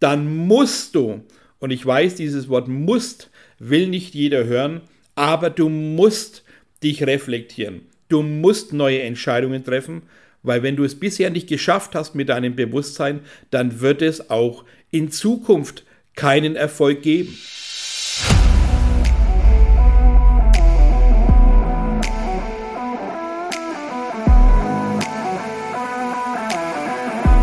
dann 0.00 0.46
musst 0.46 0.94
du, 0.94 1.22
und 1.58 1.70
ich 1.70 1.84
weiß, 1.84 2.14
dieses 2.14 2.48
Wort 2.48 2.68
musst 2.68 3.30
will 3.58 3.88
nicht 3.88 4.14
jeder 4.14 4.44
hören, 4.44 4.82
aber 5.14 5.50
du 5.50 5.68
musst 5.68 6.44
dich 6.82 7.04
reflektieren. 7.04 7.82
Du 8.08 8.22
musst 8.22 8.72
neue 8.72 9.02
Entscheidungen 9.02 9.64
treffen, 9.64 10.02
weil 10.42 10.62
wenn 10.62 10.76
du 10.76 10.84
es 10.84 10.98
bisher 10.98 11.30
nicht 11.30 11.48
geschafft 11.48 11.94
hast 11.94 12.14
mit 12.14 12.28
deinem 12.28 12.54
Bewusstsein, 12.54 13.20
dann 13.50 13.80
wird 13.80 14.02
es 14.02 14.30
auch 14.30 14.64
in 14.90 15.10
Zukunft 15.10 15.84
keinen 16.14 16.54
Erfolg 16.54 17.02
geben. 17.02 17.36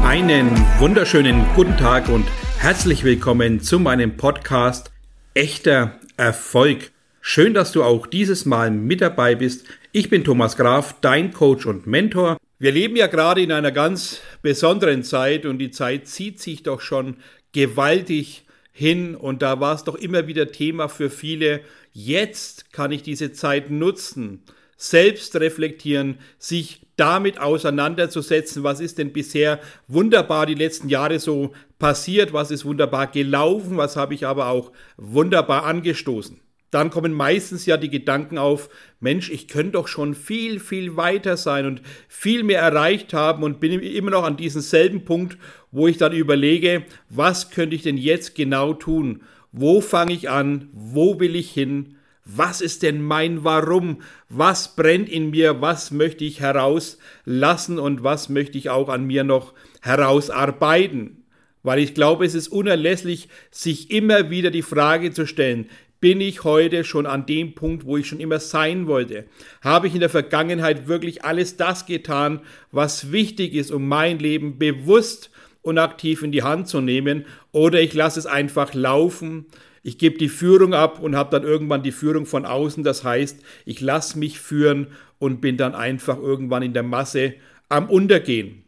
Einen 0.04 0.50
wunderschönen 0.80 1.46
guten 1.56 1.76
Tag 1.76 2.08
und 2.08 2.26
herzlich 2.66 3.04
willkommen 3.04 3.60
zu 3.62 3.78
meinem 3.78 4.18
Podcast 4.18 4.92
Echter 5.36 6.00
Erfolg. 6.18 6.90
Schön, 7.22 7.54
dass 7.54 7.72
du 7.72 7.84
auch 7.84 8.08
dieses 8.08 8.46
Mal 8.46 8.72
mit 8.72 9.02
dabei 9.02 9.36
bist. 9.36 9.68
Ich 9.92 10.10
bin 10.10 10.24
Thomas 10.24 10.58
Graf, 10.58 10.96
dein 11.00 11.32
Coach 11.32 11.68
und 11.68 11.86
Mentor. 11.86 12.38
Wir 12.58 12.72
leben 12.72 12.96
ja 12.96 13.06
gerade 13.06 13.44
in 13.44 13.52
einer 13.52 13.72
ganz 13.72 14.20
besonderen 14.42 15.04
Zeit 15.04 15.46
und 15.46 15.60
die 15.60 15.70
Zeit 15.70 16.08
zieht 16.08 16.42
sich 16.42 16.64
doch 16.64 16.82
schon 16.82 17.18
gewaltig 17.52 18.46
hin 18.72 19.14
und 19.14 19.44
da 19.44 19.60
war 19.60 19.76
es 19.76 19.84
doch 19.84 19.94
immer 19.94 20.26
wieder 20.26 20.52
Thema 20.52 20.90
für 20.90 21.12
viele. 21.12 21.62
Jetzt 21.94 22.74
kann 22.74 22.92
ich 22.92 23.04
diese 23.04 23.32
Zeit 23.32 23.70
nutzen 23.70 24.42
selbst 24.78 25.36
reflektieren, 25.36 26.20
sich 26.38 26.82
damit 26.98 27.40
auseinanderzusetzen, 27.40 28.64
was 28.64 28.80
ist 28.80 28.98
denn 28.98 29.14
bisher 29.14 29.60
wunderbar 29.88 30.46
die 30.46 30.56
letzten 30.56 30.90
Jahre 30.90 31.20
so 31.20 31.54
passiert, 31.80 32.34
was 32.34 32.52
ist 32.52 32.66
wunderbar 32.66 33.08
gelaufen, 33.08 33.78
was 33.78 33.96
habe 33.96 34.14
ich 34.14 34.26
aber 34.26 34.48
auch 34.48 34.72
wunderbar 34.98 35.66
angestoßen. 35.66 36.40
Dann 36.72 36.90
kommen 36.90 37.14
meistens 37.14 37.66
ja 37.66 37.78
die 37.78 37.90
Gedanken 37.90 38.38
auf, 38.38 38.70
Mensch, 39.00 39.30
ich 39.30 39.48
könnte 39.48 39.74
doch 39.74 39.88
schon 39.88 40.14
viel, 40.14 40.60
viel 40.60 40.98
weiter 40.98 41.38
sein 41.38 41.66
und 41.66 41.82
viel 42.10 42.44
mehr 42.44 42.60
erreicht 42.60 43.14
haben 43.14 43.44
und 43.44 43.60
bin 43.60 43.80
immer 43.80 44.12
noch 44.12 44.24
an 44.24 44.36
diesem 44.36 44.62
selben 44.62 45.06
Punkt, 45.06 45.38
wo 45.72 45.88
ich 45.88 45.98
dann 45.98 46.12
überlege, 46.12 46.84
was 47.10 47.52
könnte 47.52 47.76
ich 47.76 47.84
denn 47.84 47.98
jetzt 47.98 48.36
genau 48.36 48.74
tun? 48.74 49.22
Wo 49.52 49.80
fange 49.80 50.14
ich 50.14 50.30
an? 50.30 50.70
Wo 50.74 51.20
will 51.20 51.38
ich 51.38 51.52
hin? 51.52 51.96
Was 52.26 52.60
ist 52.60 52.82
denn 52.82 53.04
mein 53.04 53.44
Warum? 53.44 54.02
Was 54.30 54.76
brennt 54.76 55.10
in 55.10 55.30
mir? 55.30 55.62
Was 55.62 55.92
möchte 55.92 56.26
ich 56.26 56.40
herauslassen 56.40 57.78
und 57.78 58.04
was 58.04 58.30
möchte 58.30 58.58
ich 58.58 58.72
auch 58.72 58.90
an 58.90 59.06
mir 59.06 59.24
noch 59.24 59.54
herausarbeiten? 59.82 61.24
Weil 61.62 61.80
ich 61.80 61.94
glaube, 61.94 62.26
es 62.26 62.34
ist 62.34 62.48
unerlässlich, 62.48 63.30
sich 63.52 63.92
immer 63.92 64.32
wieder 64.32 64.50
die 64.50 64.64
Frage 64.64 65.14
zu 65.14 65.28
stellen, 65.28 65.68
bin 66.00 66.20
ich 66.20 66.44
heute 66.44 66.84
schon 66.84 67.06
an 67.06 67.26
dem 67.26 67.56
Punkt, 67.56 67.86
wo 67.86 67.98
ich 67.98 68.08
schon 68.08 68.20
immer 68.20 68.40
sein 68.40 68.88
wollte? 68.88 69.26
Habe 69.62 69.88
ich 69.88 69.94
in 69.94 70.00
der 70.00 70.10
Vergangenheit 70.10 70.88
wirklich 70.88 71.24
alles 71.24 71.58
das 71.58 71.86
getan, 71.86 72.42
was 72.72 73.12
wichtig 73.12 73.54
ist, 73.54 73.72
um 73.72 73.88
mein 73.88 74.20
Leben 74.20 74.58
bewusst 74.58 75.32
und 75.62 75.78
aktiv 75.78 76.22
in 76.22 76.32
die 76.32 76.44
Hand 76.44 76.68
zu 76.68 76.82
nehmen? 76.82 77.26
Oder 77.52 77.82
ich 77.82 77.94
lasse 77.94 78.20
es 78.20 78.26
einfach 78.26 78.74
laufen, 78.74 79.46
ich 79.86 80.00
gebe 80.00 80.18
die 80.18 80.30
Führung 80.30 80.74
ab 80.74 81.00
und 81.00 81.16
habe 81.16 81.30
dann 81.30 81.48
irgendwann 81.48 81.84
die 81.84 81.92
Führung 81.92 82.26
von 82.26 82.44
außen. 82.44 82.84
Das 82.84 83.04
heißt, 83.04 83.40
ich 83.66 83.82
lasse 83.82 84.18
mich 84.18 84.40
führen 84.40 84.88
und 85.20 85.42
bin 85.42 85.58
dann 85.58 85.76
einfach 85.76 86.18
irgendwann 86.18 86.64
in 86.64 86.74
der 86.74 86.82
Masse 86.82 87.36
am 87.70 87.88
Untergehen. 87.88 88.64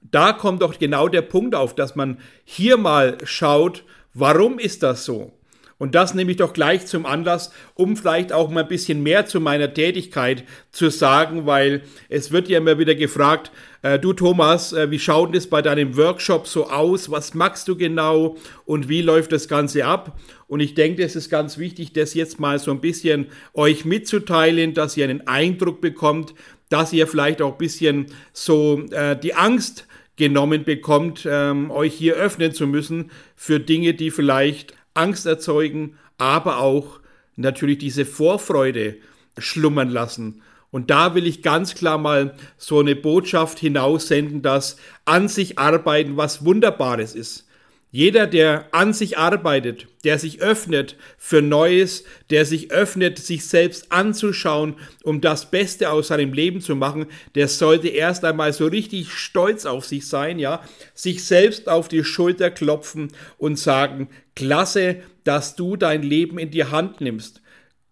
Da 0.00 0.32
kommt 0.32 0.62
doch 0.62 0.78
genau 0.78 1.08
der 1.08 1.20
Punkt 1.20 1.54
auf, 1.54 1.74
dass 1.74 1.96
man 1.96 2.18
hier 2.44 2.78
mal 2.78 3.18
schaut, 3.24 3.84
warum 4.14 4.58
ist 4.58 4.82
das 4.82 5.04
so? 5.04 5.38
Und 5.82 5.96
das 5.96 6.14
nehme 6.14 6.30
ich 6.30 6.36
doch 6.36 6.52
gleich 6.52 6.86
zum 6.86 7.06
Anlass, 7.06 7.50
um 7.74 7.96
vielleicht 7.96 8.32
auch 8.32 8.50
mal 8.50 8.62
ein 8.62 8.68
bisschen 8.68 9.02
mehr 9.02 9.26
zu 9.26 9.40
meiner 9.40 9.74
Tätigkeit 9.74 10.44
zu 10.70 10.90
sagen, 10.90 11.44
weil 11.44 11.82
es 12.08 12.30
wird 12.30 12.48
ja 12.48 12.58
immer 12.58 12.78
wieder 12.78 12.94
gefragt, 12.94 13.50
äh, 13.82 13.98
du 13.98 14.12
Thomas, 14.12 14.72
äh, 14.72 14.92
wie 14.92 15.00
schaut 15.00 15.34
es 15.34 15.50
bei 15.50 15.60
deinem 15.60 15.96
Workshop 15.96 16.46
so 16.46 16.70
aus? 16.70 17.10
Was 17.10 17.34
machst 17.34 17.66
du 17.66 17.76
genau 17.76 18.36
und 18.64 18.88
wie 18.88 19.02
läuft 19.02 19.32
das 19.32 19.48
Ganze 19.48 19.84
ab? 19.84 20.20
Und 20.46 20.60
ich 20.60 20.76
denke, 20.76 21.02
es 21.02 21.16
ist 21.16 21.30
ganz 21.30 21.58
wichtig, 21.58 21.92
das 21.92 22.14
jetzt 22.14 22.38
mal 22.38 22.60
so 22.60 22.70
ein 22.70 22.80
bisschen 22.80 23.26
euch 23.52 23.84
mitzuteilen, 23.84 24.74
dass 24.74 24.96
ihr 24.96 25.06
einen 25.06 25.26
Eindruck 25.26 25.80
bekommt, 25.80 26.32
dass 26.68 26.92
ihr 26.92 27.08
vielleicht 27.08 27.42
auch 27.42 27.54
ein 27.54 27.58
bisschen 27.58 28.06
so 28.32 28.84
äh, 28.92 29.18
die 29.18 29.34
Angst 29.34 29.88
genommen 30.14 30.62
bekommt, 30.62 31.26
ähm, 31.28 31.72
euch 31.72 31.94
hier 31.94 32.14
öffnen 32.14 32.52
zu 32.52 32.68
müssen 32.68 33.10
für 33.34 33.58
Dinge, 33.58 33.94
die 33.94 34.12
vielleicht 34.12 34.76
Angst 34.94 35.26
erzeugen, 35.26 35.96
aber 36.18 36.58
auch 36.58 37.00
natürlich 37.36 37.78
diese 37.78 38.04
Vorfreude 38.04 38.96
schlummern 39.38 39.88
lassen. 39.88 40.42
Und 40.70 40.90
da 40.90 41.14
will 41.14 41.26
ich 41.26 41.42
ganz 41.42 41.74
klar 41.74 41.98
mal 41.98 42.34
so 42.56 42.80
eine 42.80 42.96
Botschaft 42.96 43.58
hinaussenden, 43.58 44.42
dass 44.42 44.76
an 45.04 45.28
sich 45.28 45.58
arbeiten 45.58 46.16
was 46.16 46.44
Wunderbares 46.44 47.14
ist. 47.14 47.46
Jeder, 47.94 48.26
der 48.26 48.68
an 48.72 48.94
sich 48.94 49.18
arbeitet, 49.18 49.86
der 50.02 50.18
sich 50.18 50.40
öffnet 50.40 50.96
für 51.18 51.42
Neues, 51.42 52.04
der 52.30 52.46
sich 52.46 52.70
öffnet, 52.70 53.18
sich 53.18 53.46
selbst 53.46 53.92
anzuschauen, 53.92 54.76
um 55.04 55.20
das 55.20 55.50
Beste 55.50 55.90
aus 55.90 56.08
seinem 56.08 56.32
Leben 56.32 56.62
zu 56.62 56.74
machen, 56.74 57.04
der 57.34 57.48
sollte 57.48 57.88
erst 57.88 58.24
einmal 58.24 58.54
so 58.54 58.66
richtig 58.66 59.12
stolz 59.12 59.66
auf 59.66 59.84
sich 59.84 60.08
sein, 60.08 60.38
ja, 60.38 60.62
sich 60.94 61.22
selbst 61.22 61.68
auf 61.68 61.88
die 61.88 62.02
Schulter 62.02 62.50
klopfen 62.50 63.12
und 63.36 63.58
sagen, 63.58 64.08
klasse, 64.34 64.96
dass 65.24 65.54
du 65.54 65.76
dein 65.76 66.02
Leben 66.02 66.38
in 66.38 66.50
die 66.50 66.64
Hand 66.64 67.02
nimmst. 67.02 67.42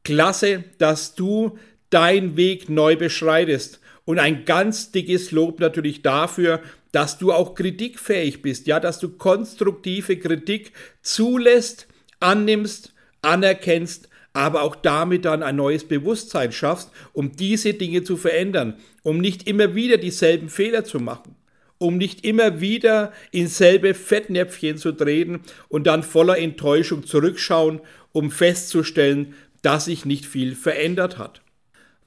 Klasse, 0.03 0.65
dass 0.79 1.15
du 1.15 1.59
dein 1.91 2.39
Weg 2.39 2.71
neu 2.71 2.97
beschreitest. 2.97 3.81
Und 4.07 4.19
ein 4.19 4.47
ganz 4.47 4.93
dickes 4.93 5.31
Lob 5.31 5.61
natürlich 5.61 6.01
dafür, 6.01 6.63
dass 6.93 7.19
du 7.19 7.33
auch 7.33 7.55
kritikfähig 7.55 8.43
bist, 8.43 8.67
ja, 8.67 8.81
dass 8.81 8.99
du 8.99 9.11
konstruktive 9.11 10.17
Kritik 10.17 10.73
zulässt, 11.03 11.87
annimmst, 12.19 12.93
anerkennst, 13.23 14.09
aber 14.33 14.63
auch 14.63 14.77
damit 14.77 15.25
dann 15.25 15.43
ein 15.43 15.57
neues 15.57 15.85
Bewusstsein 15.85 16.53
schaffst, 16.53 16.91
um 17.13 17.37
diese 17.37 17.75
Dinge 17.75 18.05
zu 18.05 18.17
verändern, 18.17 18.77
um 19.03 19.19
nicht 19.19 19.49
immer 19.49 19.75
wieder 19.75 19.97
dieselben 19.97 20.49
Fehler 20.49 20.85
zu 20.85 21.01
machen, 21.01 21.35
um 21.79 21.97
nicht 21.97 22.25
immer 22.25 22.61
wieder 22.61 23.13
ins 23.33 23.59
selbe 23.59 23.95
Fettnäpfchen 23.95 24.77
zu 24.77 24.93
treten 24.93 25.41
und 25.69 25.87
dann 25.87 26.03
voller 26.03 26.39
Enttäuschung 26.39 27.05
zurückschauen, 27.07 27.81
um 28.13 28.31
festzustellen, 28.31 29.35
dass 29.63 29.87
sich 29.87 30.05
nicht 30.05 30.27
viel 30.27 30.55
verändert 30.55 31.19
hat. 31.19 31.43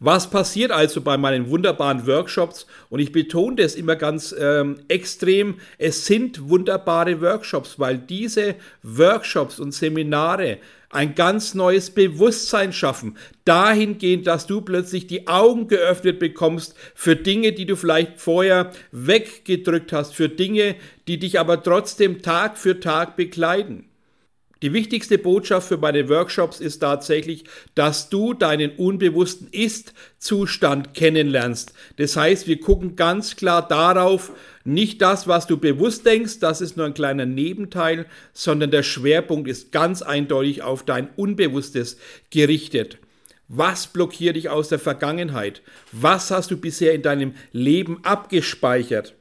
Was 0.05 0.29
passiert 0.29 0.71
also 0.71 0.99
bei 0.99 1.15
meinen 1.15 1.49
wunderbaren 1.49 2.05
Workshops? 2.05 2.67
Und 2.89 2.99
ich 2.99 3.13
betone 3.13 3.55
das 3.55 3.73
immer 3.73 3.95
ganz 3.95 4.35
ähm, 4.37 4.81
extrem. 4.89 5.61
Es 5.77 6.05
sind 6.05 6.49
wunderbare 6.49 7.21
Workshops, 7.21 7.79
weil 7.79 7.99
diese 7.99 8.55
Workshops 8.81 9.61
und 9.61 9.73
Seminare 9.73 10.57
ein 10.89 11.15
ganz 11.15 11.53
neues 11.53 11.89
Bewusstsein 11.89 12.73
schaffen. 12.73 13.15
Dahingehend, 13.45 14.27
dass 14.27 14.45
du 14.45 14.59
plötzlich 14.59 15.07
die 15.07 15.29
Augen 15.29 15.69
geöffnet 15.69 16.19
bekommst 16.19 16.75
für 16.95 17.15
Dinge, 17.15 17.53
die 17.53 17.65
du 17.65 17.77
vielleicht 17.77 18.19
vorher 18.19 18.73
weggedrückt 18.91 19.93
hast, 19.93 20.13
für 20.13 20.27
Dinge, 20.27 20.75
die 21.07 21.17
dich 21.17 21.39
aber 21.39 21.63
trotzdem 21.63 22.21
Tag 22.21 22.57
für 22.57 22.81
Tag 22.81 23.15
begleiten. 23.15 23.85
Die 24.63 24.71
wichtigste 24.71 25.17
Botschaft 25.17 25.67
für 25.67 25.75
meine 25.75 26.07
Workshops 26.07 26.61
ist 26.61 26.79
tatsächlich, 26.79 27.43
dass 27.75 28.07
du 28.07 28.33
deinen 28.33 28.71
unbewussten 28.77 29.49
Ist-Zustand 29.51 30.93
kennenlernst. 30.93 31.73
Das 31.97 32.15
heißt, 32.15 32.47
wir 32.47 32.61
gucken 32.61 32.95
ganz 32.95 33.35
klar 33.35 33.67
darauf, 33.67 34.31
nicht 34.63 35.01
das, 35.01 35.27
was 35.27 35.47
du 35.47 35.57
bewusst 35.57 36.05
denkst, 36.05 36.39
das 36.39 36.61
ist 36.61 36.77
nur 36.77 36.85
ein 36.85 36.93
kleiner 36.93 37.25
Nebenteil, 37.25 38.05
sondern 38.31 38.71
der 38.71 38.83
Schwerpunkt 38.83 39.49
ist 39.49 39.73
ganz 39.73 40.01
eindeutig 40.01 40.61
auf 40.61 40.83
dein 40.83 41.09
Unbewusstes 41.17 41.97
gerichtet. 42.29 42.99
Was 43.49 43.87
blockiert 43.87 44.37
dich 44.37 44.47
aus 44.47 44.69
der 44.69 44.79
Vergangenheit? 44.79 45.61
Was 45.91 46.31
hast 46.31 46.51
du 46.51 46.55
bisher 46.55 46.93
in 46.93 47.01
deinem 47.01 47.33
Leben 47.51 47.99
abgespeichert? 48.03 49.13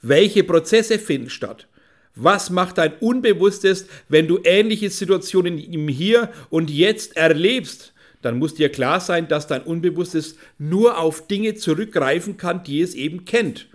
Welche 0.00 0.42
Prozesse 0.42 0.98
finden 0.98 1.28
statt? 1.28 1.68
Was 2.16 2.50
macht 2.50 2.78
dein 2.78 2.94
Unbewusstes, 2.98 3.86
wenn 4.08 4.28
du 4.28 4.38
ähnliche 4.44 4.88
Situationen 4.90 5.58
im 5.58 5.88
Hier 5.88 6.30
und 6.48 6.70
Jetzt 6.70 7.16
erlebst? 7.16 7.92
Dann 8.22 8.38
muss 8.38 8.54
dir 8.54 8.70
klar 8.70 9.00
sein, 9.00 9.28
dass 9.28 9.48
dein 9.48 9.62
Unbewusstes 9.62 10.36
nur 10.56 10.98
auf 10.98 11.26
Dinge 11.26 11.56
zurückgreifen 11.56 12.36
kann, 12.36 12.62
die 12.62 12.80
es 12.80 12.94
eben 12.94 13.24
kennt. 13.24 13.68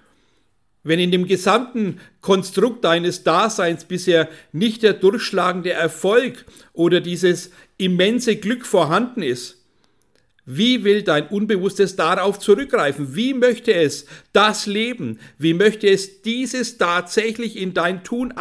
Wenn 0.84 1.00
in 1.00 1.12
dem 1.12 1.28
gesamten 1.28 2.00
Konstrukt 2.22 2.86
deines 2.86 3.24
Daseins 3.24 3.84
bisher 3.84 4.30
nicht 4.54 4.82
der 4.82 4.94
durchschlagende 4.94 5.72
Erfolg 5.72 6.46
oder 6.72 7.02
dieses 7.02 7.52
immense 7.78 8.38
Glück 8.38 8.66
vorhanden 8.66 9.22
ist, 9.22 9.59
wie 10.52 10.84
will 10.84 11.04
dein 11.04 11.28
Unbewusstes 11.28 11.96
darauf 11.96 12.40
zurückgreifen? 12.40 13.16
Wie 13.16 13.36
möchte 13.36 13.72
es 13.72 14.08
das 14.34 14.66
leben? 14.66 15.20
Wie 15.38 15.54
möchte 15.54 15.88
es 15.88 16.24
dieses 16.24 16.80
tatsächlich 16.80 17.56
in 17.56 17.76
dein 17.76 18.04
Tun 18.04 18.34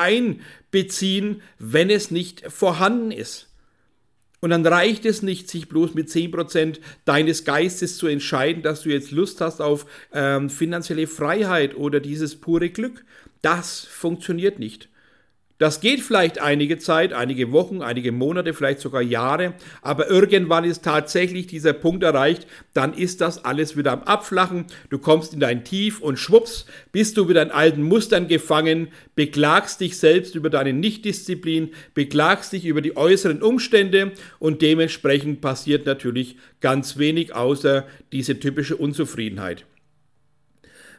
beziehen, 0.71 1.43
wenn 1.59 1.91
es 1.91 2.11
nicht 2.11 2.51
vorhanden 2.51 3.11
ist. 3.11 3.49
Und 4.41 4.51
dann 4.51 4.65
reicht 4.65 5.05
es 5.05 5.21
nicht, 5.21 5.51
sich 5.51 5.69
bloß 5.69 5.93
mit 5.93 6.09
10% 6.09 6.79
deines 7.05 7.45
Geistes 7.45 7.99
zu 7.99 8.07
entscheiden, 8.07 8.63
dass 8.63 8.83
du 8.83 8.89
jetzt 8.89 9.11
Lust 9.11 9.43
hast 9.43 9.61
auf 9.61 9.85
ähm, 10.13 10.49
finanzielle 10.49 11.09
Freiheit 11.09 11.77
oder 11.77 12.01
dieses 12.01 12.37
pure 12.37 12.71
Glück. 12.71 13.05
Das 13.43 13.81
funktioniert 13.81 14.59
nicht. 14.59 14.89
Das 15.59 15.81
geht 15.81 16.01
vielleicht 16.01 16.41
einige 16.41 16.79
Zeit, 16.79 17.13
einige 17.13 17.51
Wochen, 17.51 17.83
einige 17.83 18.13
Monate, 18.13 18.55
vielleicht 18.55 18.79
sogar 18.79 19.03
Jahre, 19.03 19.55
aber 19.83 20.09
irgendwann 20.09 20.63
ist 20.63 20.85
tatsächlich 20.85 21.49
dieser 21.49 21.73
Punkt 21.73 22.05
erreicht, 22.05 22.47
dann 22.75 22.95
ist 22.95 23.21
das 23.21 23.45
alles 23.45 23.77
wieder 23.77 23.91
am 23.91 24.05
Abflachen, 24.05 24.67
du 24.89 24.99
kommst 24.99 25.35
in 25.35 25.41
dein 25.41 25.65
Tief 25.65 26.01
und 26.01 26.17
schwupps, 26.17 26.67
bist 26.93 27.17
du 27.17 27.29
wieder 27.29 27.43
in 27.43 27.51
alten 27.51 27.83
Mustern 27.83 28.29
gefangen, 28.29 28.89
beklagst 29.17 29.81
dich 29.81 29.99
selbst 29.99 30.37
über 30.37 30.49
deine 30.49 30.73
Nichtdisziplin, 30.73 31.71
beklagst 31.93 32.53
dich 32.53 32.65
über 32.65 32.81
die 32.81 32.97
äußeren 32.97 33.43
Umstände 33.43 34.13
und 34.39 34.63
dementsprechend 34.63 35.41
passiert 35.41 35.87
natürlich 35.87 36.37
ganz 36.61 36.99
wenig 36.99 37.35
außer 37.35 37.85
diese 38.13 38.39
typische 38.39 38.77
Unzufriedenheit. 38.77 39.65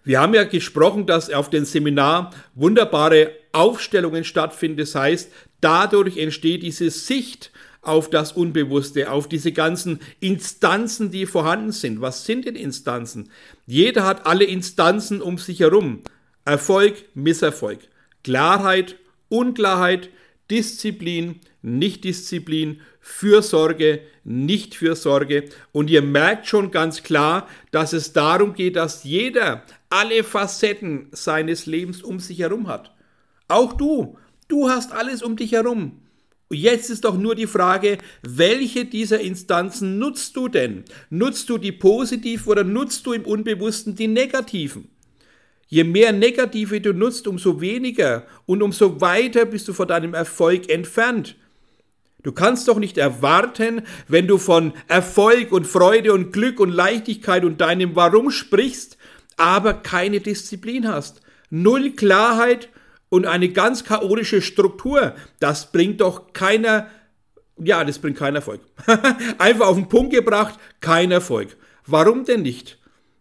Wir 0.04 0.19
haben 0.19 0.34
ja 0.34 0.44
gesprochen, 0.44 1.06
dass 1.06 1.30
auf 1.30 1.50
dem 1.50 1.66
Seminar 1.66 2.31
wunderbare 2.56 3.31
Aufstellungen 3.51 4.24
stattfinden. 4.24 4.78
Das 4.78 4.96
heißt, 4.96 5.31
dadurch 5.62 6.18
entsteht 6.18 6.63
diese 6.63 6.90
Sicht 6.90 7.51
auf 7.81 8.10
das 8.10 8.34
Unbewusste, 8.34 9.12
auf 9.12 9.30
diese 9.30 9.51
ganzen 9.51 10.00
Instanzen, 10.19 11.12
die 11.12 11.25
vorhanden 11.25 11.72
sind. 11.72 12.01
Was 12.01 12.25
sind 12.25 12.46
denn 12.46 12.56
Instanzen? 12.56 13.30
Jeder 13.66 14.06
hat 14.06 14.25
alle 14.25 14.44
Instanzen 14.44 15.22
um 15.22 15.38
sich 15.38 15.62
herum. 15.62 16.01
Erfolg, 16.46 16.96
Misserfolg, 17.13 17.80
Klarheit, 18.24 18.96
Unklarheit, 19.30 20.10
Disziplin, 20.50 21.40
Nichtdisziplin, 21.62 22.81
Fürsorge, 23.00 24.01
Nichtfürsorge. 24.24 25.46
Und 25.72 25.90
ihr 25.90 26.01
merkt 26.01 26.48
schon 26.48 26.72
ganz 26.72 27.04
klar, 27.04 27.48
dass 27.72 27.94
es 27.94 28.13
darum 28.13 28.54
geht, 28.54 28.75
dass 28.75 29.04
jeder 29.04 29.63
alle 29.89 30.24
Facetten 30.24 31.07
seines 31.12 31.65
Lebens 31.65 32.03
um 32.03 32.19
sich 32.19 32.39
herum 32.39 32.68
hat. 32.68 32.95
Auch 33.47 33.74
du, 33.74 34.18
du 34.47 34.69
hast 34.69 34.91
alles 34.91 35.24
um 35.24 35.36
dich 35.36 35.53
herum. 35.53 36.01
Jetzt 36.51 36.89
ist 36.89 37.06
doch 37.06 37.18
nur 37.18 37.36
die 37.36 37.47
Frage, 37.47 38.00
welche 38.24 38.86
dieser 38.86 39.19
Instanzen 39.19 40.00
nutzt 40.00 40.36
du 40.36 40.47
denn? 40.47 40.83
Nutzt 41.09 41.50
du 41.50 41.59
die 41.59 41.71
positiven 41.71 42.47
oder 42.47 42.63
nutzt 42.63 43.06
du 43.06 43.13
im 43.13 43.25
Unbewussten 43.25 43.95
die 43.95 44.07
negativen? 44.07 44.89
Je 45.68 45.83
mehr 45.83 46.12
Negative 46.12 46.81
du 46.81 46.94
nutzt, 46.94 47.27
umso 47.27 47.62
weniger 47.62 48.25
und 48.47 48.63
umso 48.63 49.00
weiter 49.00 49.45
bist 49.45 49.68
du 49.68 49.74
von 49.74 49.88
deinem 49.88 50.15
Erfolg 50.15 50.68
entfernt. 50.69 51.36
Du 52.24 52.31
kannst 52.31 52.68
doch 52.68 52.80
nicht 52.80 52.97
erwarten, 52.97 53.83
wenn 54.07 54.27
du 54.27 54.39
von 54.39 54.74
Erfolg 54.88 55.51
und 55.51 55.68
Freude 55.68 56.12
und 56.12 56.33
Glück 56.33 56.59
und 56.59 56.71
Leichtigkeit 56.71 57.45
und 57.45 57.62
deinem 57.62 57.95
Warum 57.95 58.31
sprichst, 58.31 58.97
aber 59.39 59.74
keine 59.74 60.19
Disziplin 60.19 60.88
hast. 60.88 61.21
Null 61.50 61.91
Klarheit 61.91 62.69
und 63.09 63.25
eine 63.25 63.50
ganz 63.50 63.83
chaotische 63.83 64.41
Struktur. 64.41 65.15
Das 65.39 65.71
bringt 65.71 66.01
doch 66.01 66.33
keiner, 66.33 66.88
ja, 67.57 67.83
das 67.83 68.00
bringt 68.00 68.18
keinen 68.18 68.36
Erfolg. 68.36 68.62
Einfach 69.38 69.68
auf 69.68 69.77
den 69.77 69.89
Punkt 69.89 70.13
gebracht, 70.13 70.59
kein 70.81 71.12
Erfolg. 71.12 71.56
Warum 71.86 72.25
denn 72.25 72.41
nicht? 72.41 72.77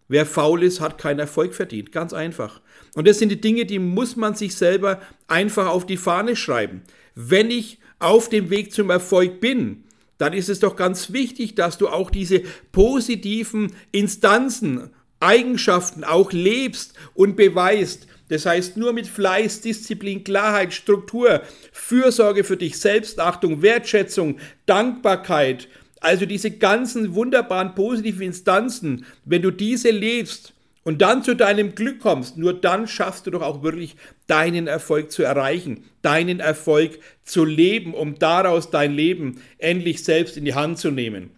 Wer 0.09 0.26
faul 0.26 0.62
ist, 0.62 0.81
hat 0.81 0.99
keinen 0.99 1.20
Erfolg 1.20 1.55
verdient. 1.55 1.93
Ganz 1.93 2.15
einfach. 2.15 2.62
Und 2.94 3.06
das 3.06 3.19
sind 3.19 3.29
die 3.29 3.41
Dinge, 3.41 3.67
die 3.67 3.79
muss 3.79 4.17
man 4.17 4.35
sich 4.35 4.56
selber 4.56 5.03
einfach 5.26 5.67
auf 5.67 5.85
die 5.85 5.99
Fahne 5.99 6.35
schreiben. 6.35 6.82
Wenn 7.15 7.50
ich 7.50 7.79
auf 7.99 8.31
dem 8.31 8.49
Weg 8.49 8.73
zum 8.73 8.88
Erfolg 8.88 9.41
bin, 9.41 9.85
dann 10.17 10.32
ist 10.32 10.49
es 10.49 10.61
doch 10.61 10.76
ganz 10.76 11.12
wichtig, 11.12 11.55
dass 11.55 11.76
du 11.76 11.88
auch 11.88 12.11
diese 12.11 12.41
positiven 12.73 13.75
Instanzen, 13.93 14.91
Eigenschaften 15.20 16.05
auch 16.05 16.32
lebst 16.32 16.94
und 17.15 17.37
beweist. 17.37 18.06
Das 18.29 18.47
heißt, 18.47 18.76
nur 18.76 18.93
mit 18.93 19.06
Fleiß, 19.06 19.62
Disziplin, 19.62 20.23
Klarheit, 20.23 20.73
Struktur, 20.75 21.43
Fürsorge 21.73 22.44
für 22.44 22.56
dich, 22.56 22.79
Selbstachtung, 22.79 23.62
Wertschätzung, 23.62 24.38
Dankbarkeit, 24.67 25.69
also 26.00 26.26
diese 26.26 26.50
ganzen 26.50 27.15
wunderbaren 27.15 27.75
positiven 27.75 28.23
Instanzen, 28.23 29.06
wenn 29.25 29.43
du 29.43 29.50
diese 29.50 29.91
lebst, 29.91 30.53
und 30.88 31.03
dann 31.03 31.23
zu 31.23 31.37
deinem 31.37 31.75
Glück 31.75 32.00
kommst, 32.00 32.38
nur 32.38 32.59
dann 32.59 32.88
schaffst 32.88 33.26
du 33.26 33.31
doch 33.31 33.43
auch 33.43 33.62
wirklich 33.62 33.94
deinen 34.26 34.67
Erfolg 34.67 35.12
zu 35.12 35.23
erreichen, 35.23 35.85
deinen 36.00 36.41
Erfolg 36.41 37.00
zu 37.25 37.44
leben, 37.44 37.93
um 37.93 38.19
daraus 38.19 38.70
dein 38.70 38.94
Leben 38.94 39.43
endlich 39.59 40.03
selbst 40.03 40.38
in 40.38 40.47
die 40.47 40.55
Hand 40.55 40.79
zu 40.79 40.91
nehmen. 40.91 41.29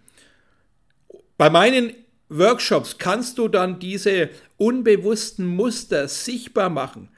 Bei 1.37 1.51
meinen 1.51 1.95
Workshops 2.31 2.97
kannst 2.99 3.39
du 3.39 3.49
dann 3.49 3.81
diese 3.81 4.31
unbewussten 4.57 5.47
Muster 5.47 6.09
sichtbar 6.09 6.71
machen. 6.71 7.09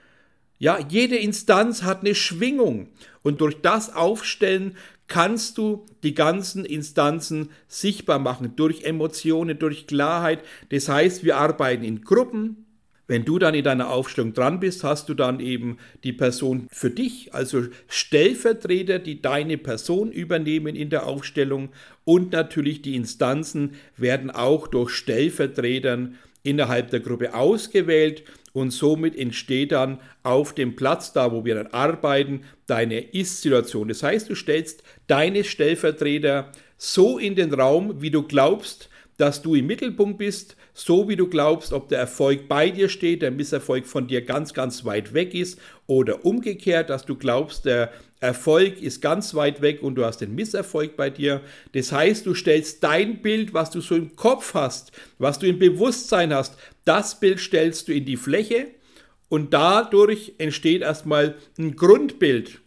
Ja, 0.58 0.78
jede 0.88 1.16
Instanz 1.16 1.82
hat 1.82 2.00
eine 2.00 2.14
Schwingung 2.14 2.88
und 3.22 3.40
durch 3.40 3.60
das 3.60 3.94
Aufstellen 3.94 4.76
kannst 5.08 5.58
du 5.58 5.84
die 6.02 6.14
ganzen 6.14 6.64
Instanzen 6.64 7.50
sichtbar 7.68 8.18
machen 8.18 8.56
durch 8.56 8.84
Emotionen, 8.84 9.58
durch 9.58 9.86
Klarheit. 9.86 10.42
Das 10.70 10.88
heißt, 10.88 11.24
wir 11.24 11.36
arbeiten 11.36 11.84
in 11.84 12.02
Gruppen. 12.02 12.64
Wenn 13.08 13.24
du 13.24 13.38
dann 13.38 13.54
in 13.54 13.64
deiner 13.64 13.90
Aufstellung 13.90 14.32
dran 14.32 14.60
bist, 14.60 14.84
hast 14.84 15.08
du 15.08 15.14
dann 15.14 15.40
eben 15.40 15.78
die 16.04 16.12
Person 16.12 16.68
für 16.70 16.90
dich, 16.90 17.34
also 17.34 17.64
Stellvertreter, 17.88 18.98
die 18.98 19.20
deine 19.20 19.58
Person 19.58 20.12
übernehmen 20.12 20.76
in 20.76 20.88
der 20.88 21.06
Aufstellung. 21.06 21.70
Und 22.04 22.32
natürlich 22.32 22.80
die 22.80 22.94
Instanzen 22.94 23.72
werden 23.96 24.30
auch 24.30 24.68
durch 24.68 24.90
Stellvertretern 24.90 26.16
innerhalb 26.44 26.90
der 26.90 27.00
Gruppe 27.00 27.34
ausgewählt. 27.34 28.24
Und 28.52 28.70
somit 28.70 29.16
entsteht 29.16 29.72
dann 29.72 29.98
auf 30.22 30.54
dem 30.54 30.76
Platz, 30.76 31.12
da 31.12 31.32
wo 31.32 31.44
wir 31.44 31.54
dann 31.54 31.68
arbeiten, 31.68 32.44
deine 32.66 33.00
Ist-Situation. 33.00 33.88
Das 33.88 34.02
heißt, 34.02 34.28
du 34.28 34.34
stellst 34.34 34.82
deine 35.06 35.42
Stellvertreter 35.42 36.52
so 36.76 37.18
in 37.18 37.34
den 37.34 37.54
Raum, 37.54 38.02
wie 38.02 38.10
du 38.10 38.22
glaubst, 38.22 38.90
dass 39.16 39.42
du 39.42 39.54
im 39.54 39.66
Mittelpunkt 39.66 40.18
bist, 40.18 40.56
so 40.74 41.08
wie 41.08 41.16
du 41.16 41.28
glaubst, 41.28 41.72
ob 41.72 41.88
der 41.88 41.98
Erfolg 41.98 42.48
bei 42.48 42.70
dir 42.70 42.88
steht, 42.88 43.22
der 43.22 43.30
Misserfolg 43.30 43.86
von 43.86 44.06
dir 44.06 44.22
ganz, 44.22 44.54
ganz 44.54 44.84
weit 44.84 45.12
weg 45.12 45.34
ist 45.34 45.58
oder 45.86 46.24
umgekehrt, 46.24 46.88
dass 46.88 47.04
du 47.04 47.14
glaubst, 47.14 47.66
der 47.66 47.92
Erfolg 48.20 48.80
ist 48.80 49.02
ganz 49.02 49.34
weit 49.34 49.60
weg 49.60 49.82
und 49.82 49.96
du 49.96 50.04
hast 50.04 50.18
den 50.18 50.34
Misserfolg 50.34 50.96
bei 50.96 51.10
dir. 51.10 51.42
Das 51.72 51.92
heißt, 51.92 52.24
du 52.24 52.34
stellst 52.34 52.82
dein 52.82 53.20
Bild, 53.20 53.52
was 53.52 53.70
du 53.70 53.80
so 53.80 53.96
im 53.96 54.16
Kopf 54.16 54.54
hast, 54.54 54.92
was 55.18 55.38
du 55.38 55.46
im 55.46 55.58
Bewusstsein 55.58 56.32
hast, 56.32 56.56
das 56.84 57.20
Bild 57.20 57.40
stellst 57.40 57.88
du 57.88 57.92
in 57.92 58.04
die 58.04 58.16
Fläche 58.16 58.68
und 59.28 59.52
dadurch 59.52 60.34
entsteht 60.38 60.82
erstmal 60.82 61.34
ein 61.58 61.76
Grundbild. 61.76 62.61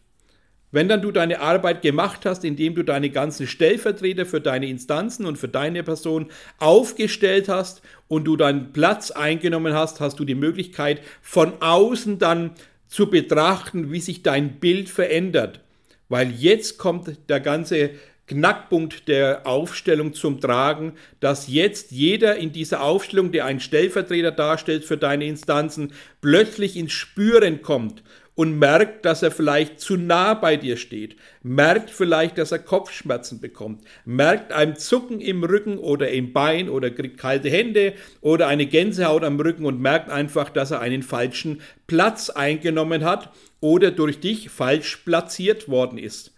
Wenn 0.72 0.90
dann 0.90 1.02
du 1.02 1.12
deine 1.12 1.40
Arbeit 1.40 1.82
gemacht 1.82 2.26
hast, 2.26 2.44
indem 2.44 2.76
du 2.76 2.84
deine 2.84 3.10
ganzen 3.10 3.48
Stellvertreter 3.48 4.26
für 4.26 4.42
deine 4.42 4.68
Instanzen 4.68 5.26
und 5.26 5.38
für 5.38 5.48
deine 5.48 5.84
Person 5.84 6.28
aufgestellt 6.58 7.48
hast 7.48 7.82
und 8.08 8.26
du 8.26 8.36
deinen 8.36 8.74
Platz 8.74 9.12
eingenommen 9.12 9.74
hast, 9.74 10.02
hast 10.02 10.20
du 10.20 10.26
die 10.26 10.36
Möglichkeit 10.36 11.02
von 11.22 11.54
außen 11.62 12.20
dann 12.20 12.52
zu 12.88 13.10
betrachten, 13.10 13.92
wie 13.92 14.00
sich 14.00 14.24
dein 14.24 14.60
Bild 14.60 14.90
verändert. 14.90 15.62
Weil 16.10 16.32
jetzt 16.32 16.78
kommt 16.78 17.30
der 17.30 17.40
ganze 17.40 17.92
Knackpunkt 18.28 19.08
der 19.08 19.46
Aufstellung 19.46 20.14
zum 20.14 20.42
Tragen, 20.42 20.94
dass 21.20 21.48
jetzt 21.48 21.92
jeder 21.92 22.38
in 22.38 22.52
dieser 22.52 22.82
Aufstellung, 22.82 23.32
der 23.32 23.46
einen 23.46 23.60
Stellvertreter 23.60 24.32
darstellt 24.32 24.84
für 24.84 24.98
deine 24.98 25.26
Instanzen, 25.26 25.94
plötzlich 26.22 26.76
ins 26.76 26.94
Spüren 26.94 27.62
kommt 27.62 28.04
und 28.36 28.60
merkt, 28.60 29.06
dass 29.06 29.24
er 29.24 29.32
vielleicht 29.32 29.80
zu 29.80 29.96
nah 29.96 30.34
bei 30.34 30.58
dir 30.58 30.76
steht, 30.78 31.16
merkt 31.42 31.90
vielleicht, 31.90 32.38
dass 32.38 32.52
er 32.52 32.60
Kopfschmerzen 32.60 33.40
bekommt, 33.40 33.84
merkt 34.04 34.52
ein 34.52 34.76
Zucken 34.76 35.22
im 35.22 35.44
Rücken 35.44 35.78
oder 35.78 36.10
im 36.12 36.34
Bein 36.34 36.70
oder 36.70 36.92
kriegt 36.92 37.18
kalte 37.18 37.50
Hände 37.50 37.94
oder 38.22 38.48
eine 38.48 38.66
Gänsehaut 38.66 39.24
am 39.24 39.40
Rücken 39.40 39.66
und 39.66 39.80
merkt 39.80 40.10
einfach, 40.10 40.50
dass 40.50 40.72
er 40.72 40.82
einen 40.82 41.02
falschen 41.02 41.62
Platz 41.88 42.30
eingenommen 42.30 43.06
hat 43.06 43.32
oder 43.62 43.92
durch 43.92 44.20
dich 44.20 44.50
falsch 44.50 44.98
platziert 44.98 45.70
worden 45.70 45.98
ist. 45.98 46.34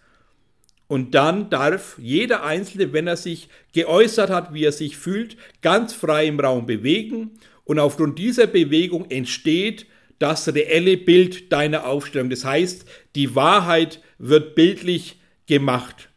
Und 0.88 1.16
dann 1.16 1.50
darf 1.50 1.98
jeder 2.00 2.44
Einzelne, 2.44 2.94
wenn 2.94 3.08
er 3.08 3.18
sich 3.18 3.50
geäußert 3.74 4.30
hat, 4.30 4.54
wie 4.54 4.64
er 4.64 4.72
sich 4.72 4.96
fühlt, 4.96 5.36
ganz 5.62 5.94
frei 5.94 6.28
im 6.28 6.40
Raum 6.40 6.66
bewegen. 6.66 7.32
Und 7.66 7.80
aufgrund 7.80 8.18
dieser 8.18 8.48
Bewegung 8.48 9.12
entsteht 9.12 9.86
das 10.20 10.48
reelle 10.54 10.98
Bild 10.98 11.52
deiner 11.52 11.86
Aufstellung. 11.86 12.30
Das 12.30 12.44
heißt, 12.46 12.86
die 13.16 13.36
Wahrheit 13.36 14.02
wird 14.18 14.56
bildlich 14.56 15.20
gemacht. 15.46 16.10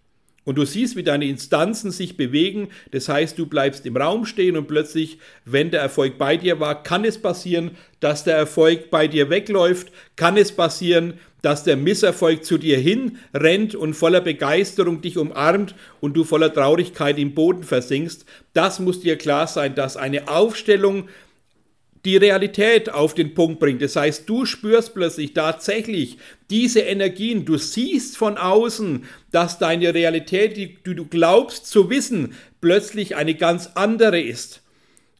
und 0.44 0.56
du 0.56 0.64
siehst, 0.64 0.96
wie 0.96 1.04
deine 1.04 1.26
Instanzen 1.26 1.92
sich 1.92 2.16
bewegen. 2.16 2.70
Das 2.90 3.08
heißt, 3.08 3.38
du 3.38 3.46
bleibst 3.46 3.86
im 3.86 3.96
Raum 3.96 4.24
stehen 4.26 4.56
und 4.56 4.66
plötzlich, 4.66 5.18
wenn 5.44 5.70
der 5.70 5.80
Erfolg 5.80 6.18
bei 6.18 6.36
dir 6.36 6.58
war, 6.58 6.82
kann 6.82 7.04
es 7.04 7.18
passieren, 7.18 7.72
dass 8.00 8.24
der 8.24 8.36
Erfolg 8.36 8.90
bei 8.90 9.06
dir 9.06 9.30
wegläuft, 9.30 9.92
kann 10.16 10.36
es 10.36 10.50
passieren, 10.50 11.14
dass 11.42 11.62
der 11.62 11.76
Misserfolg 11.76 12.44
zu 12.44 12.58
dir 12.58 12.78
hinrennt 12.78 13.74
und 13.74 13.94
voller 13.94 14.20
Begeisterung 14.20 15.00
dich 15.00 15.18
umarmt 15.18 15.74
und 16.00 16.16
du 16.16 16.24
voller 16.24 16.52
Traurigkeit 16.52 17.18
im 17.18 17.34
Boden 17.34 17.62
versinkst. 17.62 18.24
Das 18.52 18.80
muss 18.80 19.00
dir 19.00 19.16
klar 19.16 19.46
sein, 19.46 19.74
dass 19.74 19.96
eine 19.96 20.28
Aufstellung 20.28 21.08
die 22.04 22.16
Realität 22.16 22.90
auf 22.90 23.14
den 23.14 23.34
Punkt 23.34 23.60
bringt. 23.60 23.82
Das 23.82 23.96
heißt, 23.96 24.28
du 24.28 24.46
spürst 24.46 24.94
plötzlich 24.94 25.34
tatsächlich 25.34 26.18
diese 26.48 26.80
Energien. 26.80 27.44
Du 27.44 27.58
siehst 27.58 28.16
von 28.16 28.38
außen, 28.38 29.04
dass 29.30 29.58
deine 29.58 29.92
Realität, 29.92 30.56
die, 30.56 30.78
du 30.82 31.04
glaubst 31.04 31.66
zu 31.66 31.90
wissen, 31.90 32.34
plötzlich 32.60 33.16
eine 33.16 33.34
ganz 33.34 33.70
andere 33.74 34.20
ist. 34.20 34.62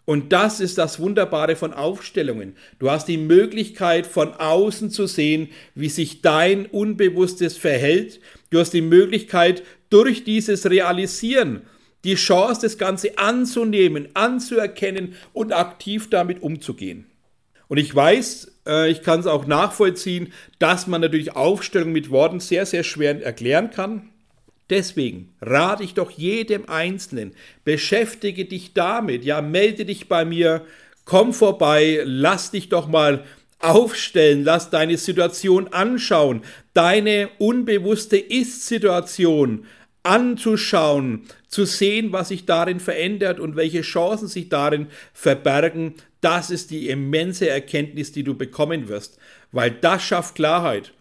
Und 0.07 0.33
das 0.33 0.59
ist 0.59 0.79
das 0.79 0.99
Wunderbare 0.99 1.55
von 1.55 1.73
Aufstellungen. 1.73 2.57
Du 2.79 2.91
hast 2.91 3.07
die 3.07 3.19
Möglichkeit 3.19 4.07
von 4.07 4.33
außen 4.33 4.91
zu 4.91 5.07
sehen, 5.07 5.51
wie 5.75 5.91
sich 5.91 6.23
dein 6.23 6.67
Unbewusstes 6.67 7.57
verhält. 7.57 8.21
Du 8.49 8.59
hast 8.59 8.73
die 8.73 8.81
Möglichkeit 8.81 9.63
durch 9.91 10.25
dieses 10.25 10.69
Realisieren 10.69 11.63
die 12.04 12.14
Chance, 12.14 12.62
das 12.62 12.78
Ganze 12.78 13.19
anzunehmen, 13.19 14.09
anzuerkennen 14.14 15.14
und 15.33 15.52
aktiv 15.52 16.11
damit 16.11 16.42
umzugehen. 16.42 17.07
Und 17.69 17.78
ich 17.78 17.95
weiß, 17.95 18.52
äh, 18.66 18.90
ich 18.90 19.02
kann 19.02 19.21
es 19.21 19.26
auch 19.26 19.47
nachvollziehen, 19.47 20.33
dass 20.59 20.87
man 20.87 21.00
natürlich 21.00 21.37
Aufstellung 21.37 21.92
mit 21.92 22.11
Worten 22.11 22.40
sehr, 22.40 22.66
sehr 22.66 22.83
schwer 22.83 23.23
erklären 23.23 23.71
kann. 23.71 24.11
Deswegen 24.71 25.35
rate 25.40 25.83
ich 25.83 25.95
doch 25.95 26.11
jedem 26.11 26.69
Einzelnen, 26.69 27.33
beschäftige 27.64 28.45
dich 28.45 28.73
damit, 28.73 29.25
ja, 29.25 29.42
melde 29.42 29.85
dich 29.85 30.09
bei 30.09 30.25
mir, 30.25 30.64
komm 31.04 31.33
vorbei, 31.33 32.02
lass 32.04 32.52
dich 32.52 32.69
doch 32.69 32.88
mal 32.88 33.25
aufstellen, 33.59 34.45
lass 34.45 34.71
deine 34.71 34.97
Situation 34.97 35.69
anschauen, 35.69 36.42
deine 36.73 37.28
unbewusste 37.38 38.16
Ist-Situation 38.16 39.66
anzuschauen, 40.02 41.26
zu 41.49 41.64
sehen, 41.64 42.12
was 42.12 42.28
sich 42.28 42.47
darin 42.47 42.80
verändert 42.80 43.40
und 43.40 43.57
welche 43.57 43.83
Chancen 43.83 44.28
sich 44.28 44.49
darin 44.49 44.87
verbergen, 45.12 45.95
das 46.21 46.50
ist 46.50 46.71
die 46.71 46.88
immense 46.88 47.49
Erkenntnis, 47.49 48.12
die 48.12 48.25
du 48.25 48.35
bekommen 48.35 48.88
wirst, 48.88 49.19
weil 49.52 49.71
das 49.71 50.02
schafft 50.02 50.35
Klarheit. 50.35 50.92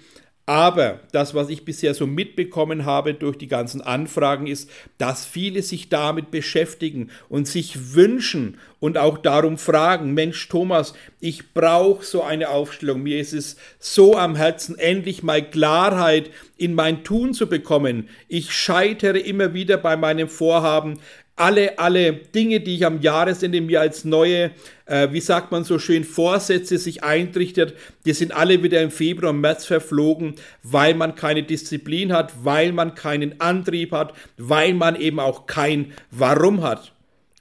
aber 0.49 1.01
das, 1.11 1.35
was 1.35 1.49
ich 1.49 1.63
bisher 1.63 1.93
so 1.93 2.07
mitbekommen 2.07 2.83
habe 2.83 3.13
durch 3.13 3.38
die 3.38 3.47
ganzen 3.47 3.81
Anfragen, 3.81 4.47
ist, 4.47 4.67
dass 4.97 5.23
viele 5.23 5.61
sich 5.61 5.89
damit 5.89 6.31
beschäftigen 6.31 7.11
und 7.29 7.47
sich 7.47 7.93
wünschen 7.93 8.57
und 8.79 8.98
auch 8.98 9.17
darum 9.17 9.57
fragen, 9.57 10.13
Mensch 10.13 10.48
Thomas, 10.48 10.93
ich 11.19 11.53
brauche 11.53 12.05
so 12.05 12.24
eine 12.24 12.50
Aufstellung. 12.50 13.03
Mir 13.03 13.19
ist 13.19 13.33
es 13.33 13.57
so 13.77 14.17
am 14.17 14.36
Herzen, 14.36 14.77
endlich 14.79 15.24
mal 15.24 15.41
Klarheit 15.41 16.31
in 16.57 16.74
mein 16.74 17.03
Tun 17.03 17.33
zu 17.33 17.48
bekommen. 17.48 18.09
Ich 18.27 18.53
scheitere 18.53 19.19
immer 19.19 19.53
wieder 19.53 19.77
bei 19.77 19.98
meinem 19.98 20.29
Vorhaben 20.29 21.00
alle, 21.39 21.79
alle 21.79 22.12
Dinge, 22.13 22.59
die 22.59 22.75
ich 22.75 22.86
am 22.86 23.00
Jahresende 23.00 23.62
mir 23.62 23.79
als 23.79 24.03
neue, 24.03 24.51
äh, 24.86 25.07
wie 25.12 25.21
sagt 25.21 25.51
man 25.51 25.63
so 25.63 25.79
schön, 25.79 26.03
Vorsätze 26.03 26.77
sich 26.77 27.01
eintrichtet, 27.03 27.75
die 28.05 28.12
sind 28.12 28.33
alle 28.33 28.62
wieder 28.62 28.81
im 28.81 28.91
Februar 28.91 29.31
und 29.31 29.39
März 29.39 29.65
verflogen, 29.65 30.36
weil 30.63 30.95
man 30.95 31.15
keine 31.15 31.43
Disziplin 31.43 32.12
hat, 32.12 32.33
weil 32.43 32.74
man 32.74 32.93
keinen 32.93 33.39
Antrieb 33.39 33.93
hat, 33.93 34.13
weil 34.38 34.74
man 34.74 34.98
eben 34.98 35.21
auch 35.21 35.48
kein 35.48 35.93
Warum 36.12 36.62
hat. 36.62 36.91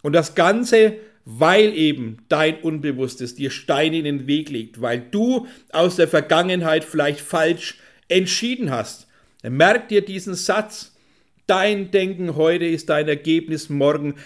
Und 0.02 0.12
das 0.12 0.36
Ganze, 0.36 0.94
weil 1.30 1.74
eben 1.74 2.16
dein 2.30 2.62
Unbewusstes 2.62 3.34
dir 3.34 3.50
Steine 3.50 3.98
in 3.98 4.04
den 4.04 4.26
Weg 4.26 4.48
legt, 4.48 4.80
weil 4.80 4.98
du 4.98 5.46
aus 5.72 5.96
der 5.96 6.08
Vergangenheit 6.08 6.84
vielleicht 6.84 7.20
falsch 7.20 7.78
entschieden 8.08 8.70
hast. 8.70 9.06
Merk 9.42 9.88
dir 9.88 10.02
diesen 10.02 10.34
Satz, 10.34 10.96
Dein 11.46 11.90
Denken 11.90 12.36
heute 12.36 12.66
ist 12.66 12.90
dein 12.90 13.08
Ergebnis 13.08 13.70
morgen, 13.70 14.16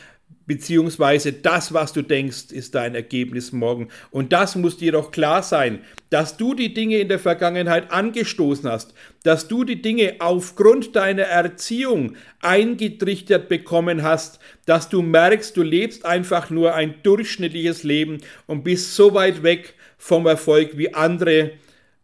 beziehungsweise 0.46 1.32
das, 1.32 1.72
was 1.72 1.92
du 1.92 2.02
denkst, 2.02 2.50
ist 2.50 2.74
dein 2.74 2.94
Ergebnis 2.94 3.52
morgen. 3.52 3.88
Und 4.10 4.32
das 4.32 4.56
muss 4.56 4.76
dir 4.76 4.92
doch 4.92 5.10
klar 5.10 5.42
sein, 5.42 5.80
dass 6.10 6.36
du 6.36 6.54
die 6.54 6.74
Dinge 6.74 6.98
in 6.98 7.08
der 7.08 7.18
Vergangenheit 7.18 7.90
angestoßen 7.90 8.68
hast, 8.68 8.94
dass 9.22 9.48
du 9.48 9.64
die 9.64 9.80
Dinge 9.80 10.16
aufgrund 10.18 10.96
deiner 10.96 11.22
Erziehung 11.22 12.16
eingetrichtert 12.40 13.48
bekommen 13.48 14.02
hast, 14.02 14.40
dass 14.66 14.88
du 14.88 15.02
merkst, 15.02 15.56
du 15.56 15.62
lebst 15.62 16.04
einfach 16.04 16.50
nur 16.50 16.74
ein 16.74 16.96
durchschnittliches 17.02 17.82
Leben 17.82 18.18
und 18.46 18.64
bist 18.64 18.94
so 18.94 19.14
weit 19.14 19.42
weg 19.42 19.74
vom 19.96 20.26
Erfolg 20.26 20.76
wie 20.76 20.94
andere 20.94 21.52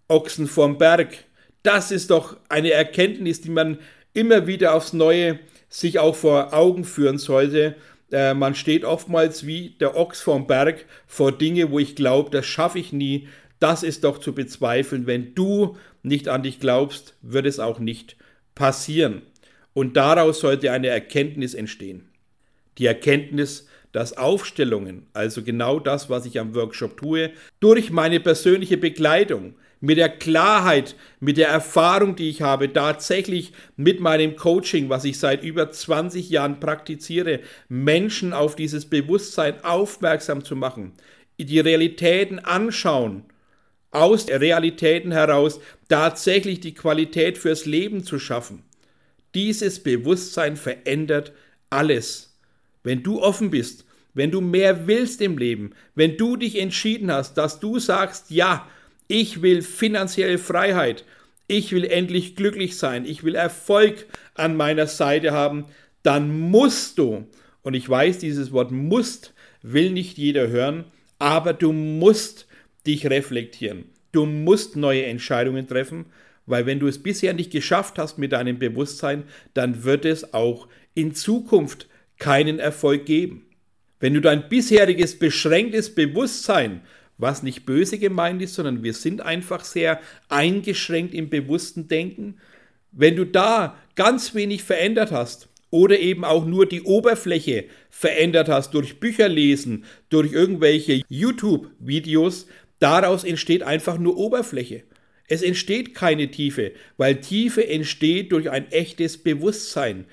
Ochsen 0.06 0.46
vom 0.46 0.78
Berg. 0.78 1.24
Das 1.62 1.90
ist 1.90 2.10
doch 2.10 2.36
eine 2.48 2.70
Erkenntnis, 2.70 3.40
die 3.40 3.50
man 3.50 3.78
immer 4.14 4.46
wieder 4.46 4.74
aufs 4.74 4.92
Neue 4.92 5.38
sich 5.68 5.98
auch 5.98 6.16
vor 6.16 6.54
Augen 6.54 6.84
führen 6.84 7.18
sollte. 7.18 7.76
Äh, 8.10 8.34
man 8.34 8.54
steht 8.54 8.84
oftmals 8.84 9.46
wie 9.46 9.70
der 9.80 9.96
Ochs 9.96 10.20
vorm 10.20 10.46
Berg 10.46 10.86
vor 11.06 11.32
Dinge, 11.32 11.70
wo 11.70 11.78
ich 11.78 11.96
glaube, 11.96 12.30
das 12.30 12.46
schaffe 12.46 12.78
ich 12.78 12.92
nie. 12.92 13.28
Das 13.60 13.82
ist 13.82 14.04
doch 14.04 14.18
zu 14.18 14.34
bezweifeln. 14.34 15.06
Wenn 15.06 15.34
du 15.34 15.76
nicht 16.02 16.28
an 16.28 16.42
dich 16.42 16.60
glaubst, 16.60 17.16
wird 17.22 17.46
es 17.46 17.58
auch 17.58 17.78
nicht 17.78 18.16
passieren. 18.54 19.22
Und 19.74 19.96
daraus 19.96 20.40
sollte 20.40 20.72
eine 20.72 20.88
Erkenntnis 20.88 21.54
entstehen. 21.54 22.08
Die 22.78 22.86
Erkenntnis, 22.86 23.68
dass 23.92 24.16
Aufstellungen, 24.16 25.06
also 25.12 25.42
genau 25.42 25.80
das, 25.80 26.10
was 26.10 26.26
ich 26.26 26.38
am 26.38 26.54
Workshop 26.54 26.96
tue, 26.96 27.30
durch 27.60 27.90
meine 27.90 28.20
persönliche 28.20 28.76
Begleitung, 28.76 29.54
mit 29.80 29.98
der 29.98 30.08
Klarheit, 30.08 30.96
mit 31.20 31.36
der 31.36 31.48
Erfahrung, 31.48 32.16
die 32.16 32.28
ich 32.28 32.42
habe, 32.42 32.72
tatsächlich 32.72 33.52
mit 33.76 34.00
meinem 34.00 34.36
Coaching, 34.36 34.88
was 34.88 35.04
ich 35.04 35.18
seit 35.18 35.44
über 35.44 35.70
20 35.70 36.30
Jahren 36.30 36.60
praktiziere, 36.60 37.40
Menschen 37.68 38.32
auf 38.32 38.56
dieses 38.56 38.86
Bewusstsein 38.86 39.62
aufmerksam 39.64 40.44
zu 40.44 40.56
machen, 40.56 40.92
die 41.38 41.60
Realitäten 41.60 42.40
anschauen, 42.40 43.24
aus 43.90 44.28
Realitäten 44.28 45.12
heraus 45.12 45.60
tatsächlich 45.88 46.60
die 46.60 46.74
Qualität 46.74 47.38
fürs 47.38 47.64
Leben 47.64 48.04
zu 48.04 48.18
schaffen. 48.18 48.64
Dieses 49.34 49.82
Bewusstsein 49.82 50.56
verändert 50.56 51.32
alles. 51.70 52.36
Wenn 52.82 53.02
du 53.02 53.22
offen 53.22 53.50
bist, 53.50 53.84
wenn 54.14 54.30
du 54.30 54.40
mehr 54.40 54.86
willst 54.86 55.20
im 55.20 55.38
Leben, 55.38 55.72
wenn 55.94 56.16
du 56.16 56.36
dich 56.36 56.58
entschieden 56.58 57.12
hast, 57.12 57.34
dass 57.34 57.60
du 57.60 57.78
sagst, 57.78 58.30
ja, 58.30 58.68
ich 59.08 59.42
will 59.42 59.62
finanzielle 59.62 60.38
Freiheit. 60.38 61.04
Ich 61.48 61.72
will 61.72 61.84
endlich 61.84 62.36
glücklich 62.36 62.76
sein. 62.76 63.06
Ich 63.06 63.24
will 63.24 63.34
Erfolg 63.34 64.06
an 64.34 64.54
meiner 64.54 64.86
Seite 64.86 65.32
haben. 65.32 65.64
Dann 66.02 66.50
musst 66.50 66.98
du, 66.98 67.26
und 67.62 67.74
ich 67.74 67.88
weiß, 67.88 68.18
dieses 68.18 68.52
Wort 68.52 68.70
musst 68.70 69.34
will 69.62 69.90
nicht 69.90 70.18
jeder 70.18 70.48
hören, 70.48 70.84
aber 71.18 71.52
du 71.54 71.72
musst 71.72 72.46
dich 72.86 73.08
reflektieren. 73.08 73.86
Du 74.12 74.26
musst 74.26 74.76
neue 74.76 75.04
Entscheidungen 75.06 75.66
treffen, 75.66 76.06
weil 76.46 76.66
wenn 76.66 76.78
du 76.78 76.86
es 76.86 77.02
bisher 77.02 77.34
nicht 77.34 77.50
geschafft 77.50 77.98
hast 77.98 78.18
mit 78.18 78.32
deinem 78.32 78.58
Bewusstsein, 78.58 79.24
dann 79.54 79.84
wird 79.84 80.04
es 80.04 80.32
auch 80.34 80.68
in 80.94 81.14
Zukunft 81.14 81.88
keinen 82.18 82.58
Erfolg 82.58 83.06
geben. 83.06 83.46
Wenn 84.00 84.14
du 84.14 84.20
dein 84.20 84.48
bisheriges 84.48 85.18
beschränktes 85.18 85.94
Bewusstsein 85.94 86.82
was 87.18 87.42
nicht 87.42 87.66
böse 87.66 87.98
gemeint 87.98 88.40
ist, 88.40 88.54
sondern 88.54 88.82
wir 88.82 88.94
sind 88.94 89.20
einfach 89.20 89.64
sehr 89.64 90.00
eingeschränkt 90.28 91.14
im 91.14 91.28
bewussten 91.28 91.88
Denken. 91.88 92.38
Wenn 92.92 93.16
du 93.16 93.26
da 93.26 93.76
ganz 93.96 94.34
wenig 94.34 94.62
verändert 94.62 95.12
hast 95.12 95.48
oder 95.70 95.98
eben 95.98 96.24
auch 96.24 96.46
nur 96.46 96.66
die 96.66 96.82
Oberfläche 96.82 97.66
verändert 97.90 98.48
hast 98.48 98.72
durch 98.72 99.00
Bücher 99.00 99.28
lesen, 99.28 99.84
durch 100.08 100.32
irgendwelche 100.32 101.02
YouTube-Videos, 101.08 102.46
Daraus 102.78 103.24
entsteht 103.24 103.62
einfach 103.62 103.98
nur 103.98 104.16
Oberfläche. 104.16 104.84
Es 105.26 105.42
entsteht 105.42 105.94
keine 105.94 106.30
Tiefe, 106.30 106.72
weil 106.96 107.20
Tiefe 107.20 107.68
entsteht 107.68 108.32
durch 108.32 108.50
ein 108.50 108.70
echtes 108.70 109.18
Bewusstsein, 109.18 110.06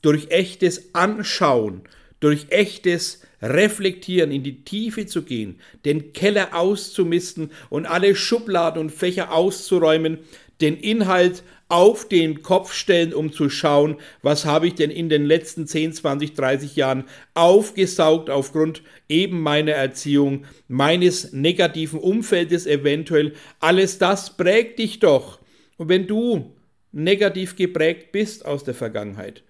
durch 0.00 0.30
echtes 0.30 0.94
Anschauen, 0.94 1.82
durch 2.22 2.46
echtes 2.50 3.22
Reflektieren, 3.42 4.30
in 4.30 4.44
die 4.44 4.64
Tiefe 4.64 5.06
zu 5.06 5.22
gehen, 5.22 5.58
den 5.84 6.12
Keller 6.12 6.54
auszumisten 6.54 7.50
und 7.70 7.86
alle 7.86 8.14
Schubladen 8.14 8.80
und 8.80 8.90
Fächer 8.90 9.32
auszuräumen, 9.32 10.18
den 10.60 10.76
Inhalt 10.76 11.42
auf 11.68 12.06
den 12.06 12.42
Kopf 12.42 12.72
stellen, 12.72 13.12
um 13.12 13.32
zu 13.32 13.50
schauen, 13.50 13.96
was 14.22 14.44
habe 14.44 14.68
ich 14.68 14.74
denn 14.74 14.90
in 14.90 15.08
den 15.08 15.24
letzten 15.24 15.66
10, 15.66 15.94
20, 15.94 16.34
30 16.34 16.76
Jahren 16.76 17.04
aufgesaugt 17.34 18.30
aufgrund 18.30 18.82
eben 19.08 19.40
meiner 19.40 19.72
Erziehung, 19.72 20.44
meines 20.68 21.32
negativen 21.32 21.98
Umfeldes 21.98 22.66
eventuell. 22.66 23.32
Alles 23.58 23.98
das 23.98 24.36
prägt 24.36 24.78
dich 24.78 25.00
doch. 25.00 25.40
Und 25.78 25.88
wenn 25.88 26.06
du 26.06 26.54
negativ 26.92 27.56
geprägt 27.56 28.12
bist 28.12 28.44
aus 28.44 28.62
der 28.62 28.74
Vergangenheit, 28.74 29.42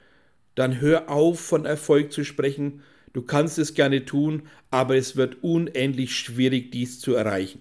dann 0.55 0.81
hör 0.81 1.11
auf 1.11 1.41
von 1.41 1.65
Erfolg 1.65 2.13
zu 2.13 2.25
sprechen. 2.25 2.83
Du 3.13 3.23
kannst 3.23 3.59
es 3.59 3.75
gerne 3.75 4.05
tun, 4.05 4.43
aber 4.71 4.97
es 4.97 5.17
wird 5.17 5.43
unendlich 5.43 6.15
schwierig, 6.17 6.71
dies 6.71 7.01
zu 7.01 7.15
erreichen. 7.15 7.61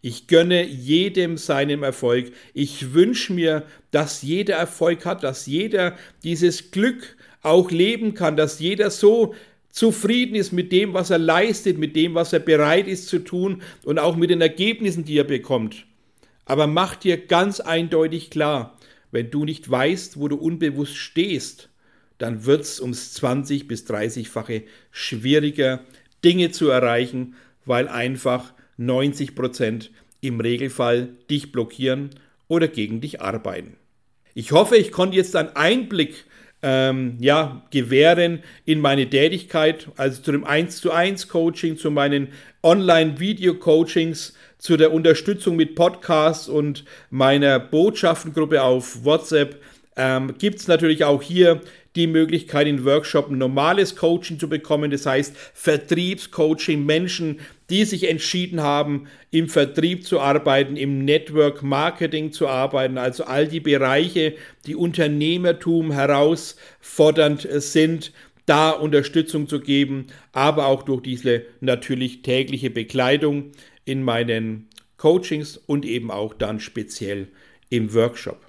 Ich 0.00 0.28
gönne 0.28 0.64
jedem 0.64 1.36
seinem 1.36 1.82
Erfolg. 1.82 2.32
Ich 2.54 2.94
wünsche 2.94 3.32
mir, 3.32 3.64
dass 3.90 4.22
jeder 4.22 4.56
Erfolg 4.56 5.04
hat, 5.04 5.24
dass 5.24 5.46
jeder 5.46 5.96
dieses 6.22 6.70
Glück 6.70 7.16
auch 7.42 7.70
leben 7.70 8.14
kann, 8.14 8.36
dass 8.36 8.60
jeder 8.60 8.90
so 8.90 9.34
zufrieden 9.70 10.34
ist 10.34 10.52
mit 10.52 10.72
dem, 10.72 10.94
was 10.94 11.10
er 11.10 11.18
leistet, 11.18 11.78
mit 11.78 11.96
dem, 11.96 12.14
was 12.14 12.32
er 12.32 12.40
bereit 12.40 12.86
ist 12.86 13.08
zu 13.08 13.18
tun 13.18 13.62
und 13.84 13.98
auch 13.98 14.16
mit 14.16 14.30
den 14.30 14.40
Ergebnissen, 14.40 15.04
die 15.04 15.18
er 15.18 15.24
bekommt. 15.24 15.84
Aber 16.44 16.66
mach 16.66 16.96
dir 16.96 17.16
ganz 17.16 17.60
eindeutig 17.60 18.30
klar, 18.30 18.78
wenn 19.10 19.30
du 19.30 19.44
nicht 19.44 19.68
weißt, 19.68 20.18
wo 20.18 20.28
du 20.28 20.36
unbewusst 20.36 20.96
stehst, 20.96 21.68
dann 22.18 22.44
wird 22.44 22.62
es 22.62 22.80
ums 22.80 23.14
20 23.14 23.68
bis 23.68 23.86
30-fache 23.86 24.64
schwieriger, 24.90 25.80
Dinge 26.24 26.50
zu 26.50 26.68
erreichen, 26.68 27.34
weil 27.64 27.88
einfach 27.88 28.52
90 28.76 29.34
Prozent 29.34 29.90
im 30.20 30.40
Regelfall 30.40 31.10
dich 31.30 31.52
blockieren 31.52 32.10
oder 32.48 32.68
gegen 32.68 33.00
dich 33.00 33.20
arbeiten. 33.20 33.76
Ich 34.34 34.52
hoffe, 34.52 34.76
ich 34.76 34.90
konnte 34.90 35.16
jetzt 35.16 35.36
einen 35.36 35.54
Einblick 35.56 36.24
ähm, 36.62 37.16
ja, 37.20 37.62
gewähren 37.70 38.42
in 38.64 38.80
meine 38.80 39.08
Tätigkeit, 39.08 39.88
also 39.96 40.22
zu 40.22 40.32
dem 40.32 40.44
1 40.44 40.80
zu 40.80 40.90
1 40.90 41.28
Coaching, 41.28 41.76
zu 41.76 41.90
meinen 41.90 42.28
Online-Video-Coachings, 42.62 44.34
zu 44.58 44.76
der 44.76 44.92
Unterstützung 44.92 45.54
mit 45.54 45.76
Podcasts 45.76 46.48
und 46.48 46.84
meiner 47.10 47.60
Botschaftengruppe 47.60 48.62
auf 48.62 49.04
WhatsApp. 49.04 49.62
Ähm, 49.96 50.34
Gibt 50.38 50.58
es 50.58 50.68
natürlich 50.68 51.04
auch 51.04 51.22
hier 51.22 51.60
die 51.98 52.06
Möglichkeit, 52.06 52.66
in 52.66 52.84
Workshop 52.84 53.30
ein 53.30 53.38
normales 53.38 53.96
Coaching 53.96 54.38
zu 54.38 54.48
bekommen. 54.48 54.90
Das 54.90 55.04
heißt, 55.04 55.36
Vertriebscoaching, 55.36 56.86
Menschen, 56.86 57.40
die 57.68 57.84
sich 57.84 58.08
entschieden 58.08 58.62
haben, 58.62 59.08
im 59.30 59.48
Vertrieb 59.48 60.06
zu 60.06 60.20
arbeiten, 60.20 60.76
im 60.76 61.04
Network 61.04 61.62
Marketing 61.62 62.32
zu 62.32 62.48
arbeiten, 62.48 62.96
also 62.96 63.24
all 63.24 63.46
die 63.46 63.60
Bereiche, 63.60 64.34
die 64.66 64.76
Unternehmertum 64.76 65.92
herausfordernd 65.92 67.46
sind, 67.50 68.12
da 68.46 68.70
Unterstützung 68.70 69.46
zu 69.46 69.60
geben, 69.60 70.06
aber 70.32 70.66
auch 70.66 70.82
durch 70.82 71.02
diese 71.02 71.44
natürlich 71.60 72.22
tägliche 72.22 72.70
Begleitung 72.70 73.52
in 73.84 74.02
meinen 74.02 74.68
Coachings 74.96 75.58
und 75.58 75.84
eben 75.84 76.10
auch 76.10 76.32
dann 76.32 76.60
speziell 76.60 77.28
im 77.68 77.92
Workshop. 77.92 78.40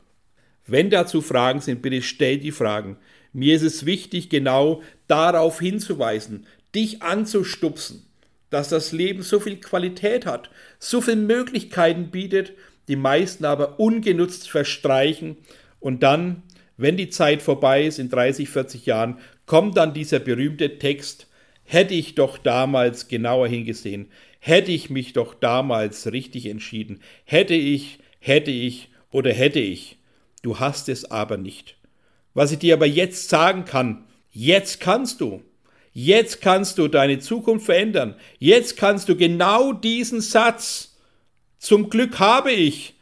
Wenn 0.65 0.89
dazu 0.89 1.21
Fragen 1.21 1.61
sind, 1.61 1.81
bitte 1.81 2.01
stell 2.01 2.37
die 2.37 2.51
Fragen. 2.51 2.97
Mir 3.33 3.55
ist 3.55 3.63
es 3.63 3.85
wichtig, 3.85 4.29
genau 4.29 4.81
darauf 5.07 5.59
hinzuweisen, 5.59 6.45
dich 6.73 7.01
anzustupsen, 7.01 8.05
dass 8.49 8.69
das 8.69 8.91
Leben 8.91 9.21
so 9.21 9.39
viel 9.39 9.57
Qualität 9.57 10.25
hat, 10.25 10.49
so 10.79 11.01
viele 11.01 11.17
Möglichkeiten 11.17 12.09
bietet, 12.09 12.53
die 12.87 12.95
meisten 12.95 13.45
aber 13.45 13.79
ungenutzt 13.79 14.49
verstreichen 14.49 15.37
und 15.79 16.03
dann, 16.03 16.43
wenn 16.77 16.97
die 16.97 17.09
Zeit 17.09 17.41
vorbei 17.41 17.85
ist, 17.85 17.99
in 17.99 18.09
30, 18.09 18.49
40 18.49 18.85
Jahren, 18.85 19.19
kommt 19.45 19.77
dann 19.77 19.93
dieser 19.93 20.19
berühmte 20.19 20.79
Text, 20.79 21.27
hätte 21.63 21.93
ich 21.93 22.15
doch 22.15 22.37
damals 22.37 23.07
genauer 23.07 23.47
hingesehen, 23.47 24.07
hätte 24.39 24.71
ich 24.71 24.89
mich 24.89 25.13
doch 25.13 25.35
damals 25.35 26.11
richtig 26.11 26.47
entschieden, 26.47 27.01
hätte 27.25 27.53
ich, 27.53 27.99
hätte 28.19 28.51
ich 28.51 28.89
oder 29.11 29.31
hätte 29.31 29.59
ich. 29.59 29.97
Du 30.41 30.59
hast 30.59 30.89
es 30.89 31.11
aber 31.11 31.37
nicht. 31.37 31.78
Was 32.33 32.51
ich 32.51 32.59
dir 32.59 32.75
aber 32.75 32.85
jetzt 32.85 33.29
sagen 33.29 33.65
kann, 33.65 34.05
jetzt 34.31 34.79
kannst 34.79 35.21
du. 35.21 35.41
Jetzt 35.91 36.41
kannst 36.41 36.77
du 36.77 36.87
deine 36.87 37.19
Zukunft 37.19 37.65
verändern. 37.65 38.15
Jetzt 38.37 38.77
kannst 38.77 39.09
du 39.09 39.15
genau 39.15 39.73
diesen 39.73 40.21
Satz, 40.21 40.97
zum 41.57 41.89
Glück 41.89 42.19
habe 42.19 42.51
ich, 42.51 42.95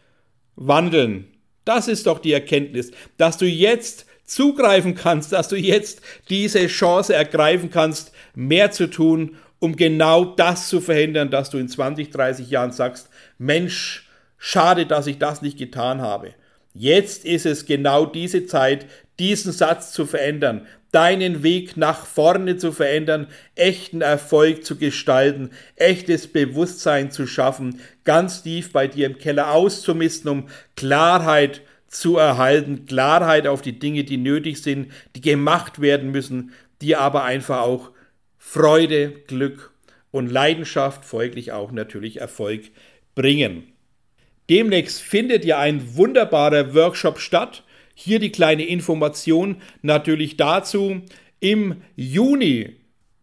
wandeln. 0.56 1.28
Das 1.64 1.88
ist 1.88 2.08
doch 2.08 2.20
die 2.20 2.34
Erkenntnis, 2.34 2.92
dass 3.18 3.38
du 3.38 3.46
jetzt 3.46 4.06
zugreifen 4.24 4.96
kannst, 4.96 5.32
dass 5.32 5.48
du 5.48 5.56
jetzt 5.56 6.02
diese 6.30 6.68
Chance 6.68 7.14
ergreifen 7.14 7.70
kannst, 7.70 8.12
mehr 8.36 8.72
zu 8.72 8.90
tun, 8.90 9.38
um 9.60 9.76
genau 9.76 10.26
das 10.26 10.70
zu 10.70 10.82
verhindern, 10.82 11.30
dass 11.30 11.50
du 11.50 11.58
in 11.58 11.68
20, 11.70 12.10
30 12.10 12.50
Jahren 12.50 12.72
sagst, 12.72 13.10
Mensch, 13.38 14.10
schade, 14.38 14.86
dass 14.86 15.08
ich 15.08 15.18
das 15.18 15.42
nicht 15.42 15.58
getan 15.58 16.02
habe. 16.02 16.34
Jetzt 16.74 17.26
ist 17.26 17.46
es 17.46 17.66
genau 17.66 18.06
diese 18.06 18.46
Zeit, 18.46 18.86
diesen 19.20 19.52
Satz 19.52 19.92
zu 19.92 20.06
verändern, 20.06 20.68
deinen 20.92 21.44
Weg 21.44 21.76
nach 21.78 22.06
vorne 22.06 22.58
zu 22.58 22.72
verändern, 22.72 23.28
echten 23.56 24.02
Erfolg 24.02 24.66
zu 24.66 24.78
gestalten, 24.78 25.52
echtes 25.76 26.28
Bewusstsein 26.28 27.12
zu 27.12 27.28
schaffen, 27.28 27.82
ganz 28.04 28.44
tief 28.44 28.72
bei 28.72 28.88
dir 28.88 29.08
im 29.08 29.18
Keller 29.18 29.52
auszumisten, 29.52 30.30
um 30.30 30.48
Klarheit 30.76 31.62
zu 31.88 32.18
erhalten, 32.18 32.86
Klarheit 32.86 33.48
auf 33.48 33.62
die 33.62 33.80
Dinge, 33.80 34.04
die 34.04 34.18
nötig 34.18 34.62
sind, 34.62 34.92
die 35.16 35.22
gemacht 35.22 35.82
werden 35.82 36.12
müssen, 36.12 36.52
die 36.82 36.96
aber 36.96 37.24
einfach 37.24 37.62
auch 37.62 37.92
Freude, 38.38 39.10
Glück 39.28 39.72
und 40.12 40.32
Leidenschaft, 40.32 41.06
folglich 41.06 41.52
auch 41.52 41.72
natürlich 41.72 42.22
Erfolg 42.22 42.72
bringen. 43.16 43.64
Demnächst 44.50 45.02
findet 45.02 45.44
ja 45.44 45.60
ein 45.60 45.96
wunderbarer 45.98 46.74
Workshop 46.74 47.20
statt 47.20 47.64
hier 48.00 48.20
die 48.20 48.32
kleine 48.32 48.64
Information 48.64 49.56
natürlich 49.82 50.38
dazu. 50.38 51.02
Im 51.40 51.78
Juni 51.96 52.76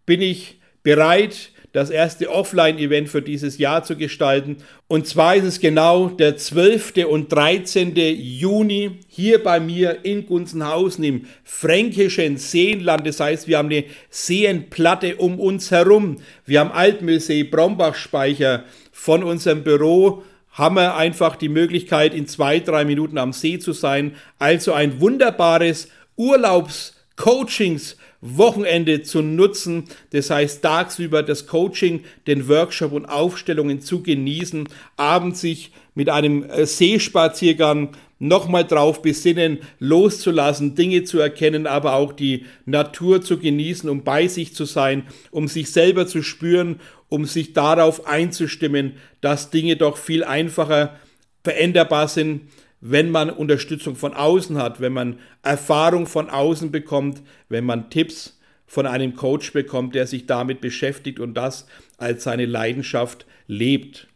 bin 0.05 0.21
ich 0.21 0.59
bereit, 0.83 1.53
das 1.71 1.91
erste 1.91 2.29
Offline-Event 2.29 3.09
für 3.09 3.23
dieses 3.23 3.59
Jahr 3.59 3.85
zu 3.85 3.97
gestalten. 3.97 4.57
Und 4.89 5.07
zwar 5.07 5.37
ist 5.37 5.45
es 5.45 5.61
genau 5.61 6.09
der 6.09 6.37
12. 6.37 7.07
und 7.09 7.33
13. 7.33 7.95
Juni 7.97 8.99
hier 9.07 9.43
bei 9.43 9.61
mir 9.61 10.05
in 10.05 10.27
Gunzenhausen 10.27 11.05
im 11.05 11.27
fränkischen 11.45 12.37
Seenland. 12.37 13.07
Das 13.07 13.21
heißt, 13.21 13.47
wir 13.47 13.59
haben 13.59 13.71
eine 13.71 13.85
Seenplatte 14.11 15.17
um 15.17 15.39
uns 15.39 15.71
herum. 15.71 16.17
Wir 16.45 16.59
haben 16.61 16.73
Altmühlsee, 16.73 17.45
Brombachspeicher 17.45 18.65
von 18.91 19.23
unserem 19.23 19.63
Büro 19.63 20.25
haben 20.55 20.77
wir 20.77 20.97
einfach 20.97 21.37
die 21.37 21.51
Möglichkeit, 21.51 22.15
in 22.15 22.27
zwei, 22.27 22.61
drei 22.61 22.85
Minuten 22.85 23.19
am 23.19 23.33
See 23.33 23.59
zu 23.59 23.73
sein. 23.73 24.17
Also 24.39 24.73
ein 24.73 25.01
wunderbares 25.01 25.89
Urlaubs-Coachings- 26.17 27.97
Wochenende 28.25 29.03
zu 29.03 29.21
nutzen. 29.21 29.85
Das 30.11 30.31
heißt, 30.31 30.63
tagsüber 30.63 31.23
das 31.23 31.47
Coaching, 31.47 32.05
den 32.27 32.49
Workshop 32.49 32.93
und 32.93 33.05
Aufstellungen 33.05 33.83
zu 33.83 34.03
genießen, 34.03 34.67
abends 34.97 35.43
sich 35.43 35.73
mit 35.95 36.09
einem 36.09 36.43
äh, 36.45 36.65
Seespaziergang 36.65 37.91
nochmal 38.19 38.65
drauf 38.65 39.03
besinnen, 39.03 39.59
loszulassen, 39.79 40.75
Dinge 40.75 41.05
zu 41.05 41.19
erkennen, 41.19 41.67
aber 41.67 41.95
auch 41.95 42.15
die 42.15 42.47
Natur 42.65 43.21
zu 43.21 43.39
genießen, 43.39 43.91
um 43.91 44.03
bei 44.03 44.27
sich 44.27 44.55
zu 44.55 44.65
sein, 44.65 45.03
um 45.31 45.47
sich 45.47 45.71
selber 45.71 46.07
zu 46.07 46.23
spüren 46.23 46.81
um 47.15 47.25
sich 47.27 47.53
darauf 47.53 48.09
einzustimmen, 48.09 48.95
dass 49.21 49.51
Dinge 49.51 49.77
doch 49.77 49.97
viel 49.97 50.25
einfacher 50.25 50.99
veränderbar 51.45 52.09
sind, 52.09 52.49
wenn 52.81 53.09
man 53.13 53.31
Unterstützung 53.31 53.95
von 53.95 54.15
außen 54.15 54.59
hat, 54.59 54.81
wenn 54.81 54.93
man 54.93 55.21
Erfahrung 55.43 56.09
von 56.09 56.29
außen 56.29 56.73
bekommt, 56.73 57.23
wenn 57.49 57.65
man 57.65 57.89
Tipps 57.89 58.41
von 58.67 58.89
einem 58.89 59.15
Coach 59.15 59.53
bekommt, 59.53 59.95
der 59.95 60.09
sich 60.09 60.27
damit 60.27 60.61
beschäftigt 60.61 61.21
und 61.21 61.35
das 61.35 61.69
als 61.99 62.25
seine 62.25 62.47
Leidenschaft 62.47 63.27
lebt. 63.47 64.09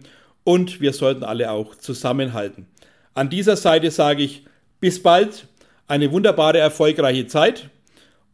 und 0.47 0.79
wir 0.79 0.93
sollten 0.93 1.25
alle 1.25 1.51
auch 1.51 1.75
zusammenhalten. 1.75 2.67
An 3.13 3.29
dieser 3.29 3.57
Seite 3.57 3.91
sage 3.91 4.23
ich 4.23 4.45
bis 4.79 5.03
bald, 5.03 5.45
eine 5.89 6.09
wunderbare, 6.13 6.57
erfolgreiche 6.57 7.27
Zeit 7.27 7.69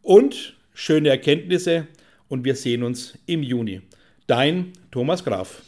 und 0.00 0.54
schöne 0.74 1.08
Erkenntnisse 1.08 1.88
und 2.28 2.44
wir 2.44 2.54
sehen 2.54 2.84
uns 2.84 3.18
im 3.26 3.42
Juni. 3.42 3.80
Dein 4.28 4.74
Thomas 4.92 5.24
Graf. 5.24 5.62